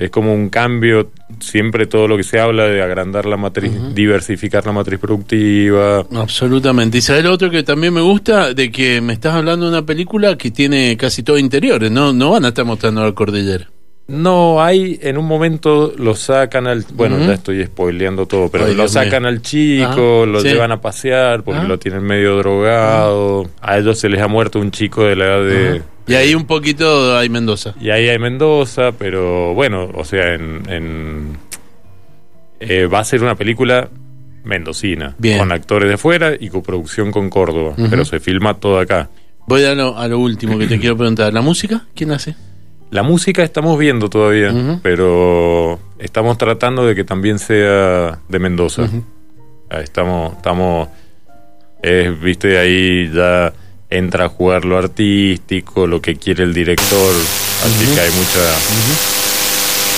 es 0.00 0.10
como 0.10 0.34
un 0.34 0.48
cambio. 0.48 1.10
Siempre 1.38 1.86
todo 1.86 2.08
lo 2.08 2.16
que 2.16 2.24
se 2.24 2.40
habla 2.40 2.64
de 2.64 2.82
agrandar 2.82 3.26
la 3.26 3.36
matriz, 3.36 3.70
diversificar 3.94 4.66
la 4.66 4.72
matriz 4.72 4.98
productiva. 4.98 6.06
Absolutamente. 6.12 6.98
Y 6.98 7.00
sabes 7.02 7.22
lo 7.22 7.32
otro 7.32 7.50
que 7.50 7.62
también 7.62 7.94
me 7.94 8.00
gusta, 8.00 8.52
de 8.54 8.72
que 8.72 9.00
me 9.00 9.12
estás 9.12 9.34
hablando 9.34 9.66
de 9.66 9.72
una 9.72 9.86
película 9.86 10.36
que 10.36 10.50
tiene 10.50 10.96
casi 10.96 11.22
todo 11.22 11.38
interiores, 11.38 11.90
no, 11.90 12.12
no 12.12 12.30
van 12.30 12.46
a 12.46 12.48
estar 12.48 12.64
mostrando 12.64 13.04
la 13.04 13.12
cordillera. 13.12 13.68
No, 14.10 14.60
hay 14.62 14.98
en 15.02 15.16
un 15.18 15.26
momento 15.26 15.92
lo 15.96 16.14
sacan 16.16 16.66
al. 16.66 16.84
Bueno, 16.94 17.18
ya 17.18 17.34
estoy 17.34 17.64
spoileando 17.64 18.26
todo, 18.26 18.48
pero 18.50 18.64
Ay, 18.64 18.72
lo 18.74 18.82
Dios 18.82 18.92
sacan 18.92 19.22
mío. 19.22 19.28
al 19.28 19.40
chico, 19.42 20.22
Ajá, 20.22 20.26
lo 20.26 20.40
sí. 20.40 20.48
llevan 20.48 20.72
a 20.72 20.80
pasear 20.80 21.42
porque 21.44 21.60
Ajá. 21.60 21.68
lo 21.68 21.78
tienen 21.78 22.02
medio 22.02 22.36
drogado. 22.36 23.48
A 23.60 23.78
ellos 23.78 23.98
se 23.98 24.08
les 24.08 24.20
ha 24.20 24.26
muerto 24.28 24.58
un 24.58 24.70
chico 24.72 25.04
de 25.04 25.14
la 25.16 25.24
edad 25.26 25.44
de. 25.44 25.82
Y 26.08 26.14
ahí 26.14 26.34
un 26.34 26.44
poquito 26.44 27.16
hay 27.16 27.28
Mendoza. 27.28 27.74
Y 27.80 27.90
ahí 27.90 28.08
hay 28.08 28.18
Mendoza, 28.18 28.90
pero 28.98 29.54
bueno, 29.54 29.88
o 29.94 30.04
sea, 30.04 30.34
en. 30.34 30.62
en- 30.68 31.38
eh, 32.58 32.86
va 32.86 32.98
a 32.98 33.04
ser 33.04 33.22
una 33.22 33.36
película 33.36 33.88
mendocina, 34.44 35.14
Bien. 35.18 35.38
con 35.38 35.52
actores 35.52 35.88
de 35.88 35.96
fuera 35.98 36.32
y 36.38 36.48
coproducción 36.48 37.10
con 37.12 37.30
Córdoba, 37.30 37.74
pero 37.88 38.04
se 38.04 38.20
filma 38.20 38.54
todo 38.54 38.78
acá. 38.78 39.08
Voy 39.46 39.64
a 39.64 39.74
lo, 39.74 39.96
a 39.96 40.08
lo 40.08 40.18
último 40.18 40.58
que 40.58 40.66
te 40.66 40.78
quiero 40.78 40.96
preguntar. 40.96 41.32
¿La 41.32 41.40
música? 41.42 41.86
¿Quién 41.94 42.10
hace? 42.12 42.34
La 42.90 43.02
música 43.04 43.42
estamos 43.44 43.78
viendo 43.78 44.10
todavía, 44.10 44.52
pero 44.82 45.78
estamos 45.98 46.36
tratando 46.38 46.84
de 46.84 46.94
que 46.96 47.04
también 47.04 47.38
sea 47.38 48.18
de 48.28 48.38
Mendoza. 48.40 48.88
Ah, 49.70 49.80
Estamos, 49.80 50.34
estamos, 50.36 50.88
eh, 51.82 52.12
viste, 52.20 52.58
ahí 52.58 53.08
ya 53.14 53.52
entra 53.88 54.24
a 54.24 54.28
jugar 54.28 54.64
lo 54.64 54.76
artístico, 54.76 55.86
lo 55.86 56.00
que 56.02 56.16
quiere 56.16 56.42
el 56.42 56.52
director, 56.52 57.14
así 57.64 57.84
que 57.94 58.00
hay 58.00 58.10
mucha... 58.10 58.40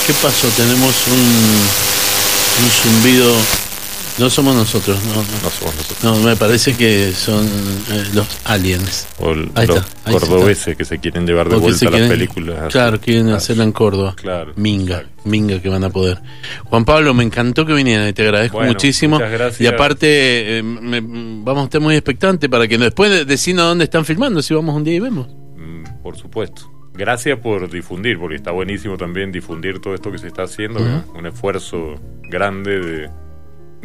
¿Qué 0.05 0.13
pasó? 0.21 0.47
Tenemos 0.49 1.07
un, 1.07 2.63
un 2.63 2.69
zumbido. 2.69 3.33
No 4.19 4.29
somos 4.29 4.55
nosotros, 4.55 5.03
no, 5.05 5.15
no. 5.15 5.21
No 5.21 5.49
somos 5.49 5.75
nosotros. 5.75 6.03
No, 6.03 6.15
me 6.19 6.35
parece 6.35 6.75
que 6.77 7.11
son 7.13 7.45
eh, 7.45 8.03
los 8.13 8.27
aliens. 8.45 9.07
O 9.19 9.31
el- 9.31 9.49
Ahí 9.55 9.65
los 9.65 9.77
está, 9.77 9.87
ahí 10.05 10.13
cordobeses 10.13 10.77
que 10.77 10.85
se 10.85 10.99
quieren 10.99 11.25
llevar 11.25 11.49
de 11.49 11.55
O 11.55 11.59
vuelta 11.59 11.89
las 11.89 12.07
películas. 12.09 12.71
Claro, 12.71 12.99
quieren 12.99 13.29
Ah, 13.29 13.37
hacerla 13.37 13.63
en 13.63 13.71
Córdoba. 13.71 14.13
Claro. 14.15 14.53
Minga, 14.55 15.03
minga 15.25 15.59
que 15.59 15.67
van 15.67 15.83
a 15.83 15.89
poder. 15.89 16.19
Juan 16.65 16.85
Pablo, 16.85 17.13
me 17.15 17.23
encantó 17.23 17.65
que 17.65 17.73
vinieran 17.73 18.07
y 18.07 18.13
te 18.13 18.21
agradezco 18.21 18.57
Bueno, 18.57 18.73
muchísimo. 18.73 19.15
muchas 19.15 19.31
gracias. 19.31 19.61
Y 19.61 19.65
aparte, 19.67 20.59
eh, 20.59 20.63
me- 20.63 21.01
vamos 21.01 21.61
a 21.61 21.65
estar 21.65 21.81
muy 21.81 21.95
expectantes 21.95 22.47
para 22.51 22.67
que 22.67 22.77
después 22.77 23.09
de- 23.09 23.25
decirnos 23.25 23.65
dónde 23.65 23.85
están 23.85 24.05
filmando, 24.05 24.43
si 24.43 24.53
vamos 24.53 24.75
un 24.75 24.83
día 24.83 24.93
y 24.95 24.99
vemos. 24.99 25.27
Mm, 25.57 26.03
Por 26.03 26.15
supuesto. 26.17 26.69
Gracias 26.95 27.39
por 27.39 27.67
difundir, 27.71 28.19
porque 28.19 28.35
está 28.35 28.51
buenísimo 28.51 28.95
también 28.97 29.31
difundir 29.31 29.79
todo 29.79 29.95
esto 29.95 30.11
que 30.11 30.19
se 30.19 30.27
está 30.27 30.43
haciendo, 30.43 30.79
un 31.15 31.25
esfuerzo 31.25 31.95
grande 32.29 32.79
de, 32.79 33.09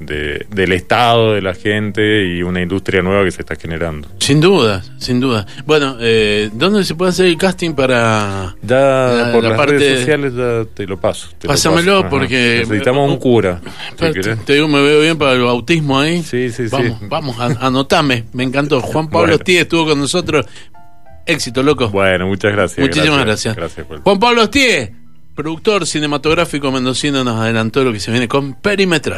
de- 0.00 0.46
del 0.50 0.72
Estado, 0.72 1.34
de 1.34 1.42
la 1.42 1.54
gente 1.54 2.24
y 2.26 2.42
una 2.42 2.60
industria 2.62 3.02
nueva 3.02 3.24
que 3.24 3.30
se 3.30 3.42
está 3.42 3.56
generando. 3.56 4.08
Sin 4.18 4.40
duda, 4.40 4.82
sin 4.98 5.20
duda. 5.20 5.46
Bueno, 5.66 5.96
eh, 6.00 6.50
¿dónde 6.52 6.84
se 6.84 6.94
puede 6.94 7.10
hacer 7.10 7.26
el 7.26 7.36
casting 7.36 7.72
para...? 7.74 8.54
Ya 8.62 8.76
La- 8.76 9.30
por 9.32 9.42
la 9.42 9.48
las 9.50 9.58
parte- 9.58 9.78
redes 9.78 9.98
sociales 10.00 10.32
ya 10.34 10.64
te 10.74 10.86
lo 10.86 11.00
paso. 11.00 11.28
te 11.38 11.46
lo 11.46 11.52
Pásamelo, 11.52 12.02
paso. 12.02 12.10
Porque- 12.10 12.58
Necesitamos 12.60 13.10
un 13.10 13.16
cura. 13.18 13.60
Espérate, 13.90 14.36
te 14.44 14.54
digo, 14.54 14.68
me 14.68 14.80
veo 14.82 15.00
bien 15.00 15.18
para 15.18 15.32
el 15.32 15.42
bautismo 15.42 15.98
ahí. 15.98 16.22
Sí, 16.22 16.50
sí, 16.50 16.68
sí. 16.68 16.70
Vamos, 16.70 16.98
vamos, 17.08 17.40
an- 17.40 17.58
anotame. 17.60 18.24
Me 18.32 18.44
encantó. 18.44 18.80
Juan 18.80 19.08
Pablo 19.08 19.28
Bueno. 19.32 19.38
Tíe 19.44 19.60
estuvo 19.60 19.86
con 19.86 19.98
nosotros. 19.98 20.46
Éxito, 21.26 21.62
loco. 21.62 21.88
Bueno, 21.90 22.26
muchas 22.26 22.52
gracias. 22.52 22.78
Muchísimas 22.78 23.24
gracias. 23.24 23.56
Juan 24.02 24.18
Pablo 24.18 24.48
Tíe, 24.48 24.94
productor 25.34 25.86
cinematográfico 25.86 26.72
mendocino, 26.72 27.22
nos 27.22 27.38
adelantó 27.38 27.84
lo 27.84 27.92
que 27.92 28.00
se 28.00 28.10
viene 28.10 28.26
con 28.28 28.54
Perimetral. 28.54 29.16